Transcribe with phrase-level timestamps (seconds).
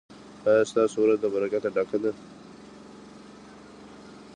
[0.49, 2.11] ایا ستاسو ورځ له برکته ډکه ده؟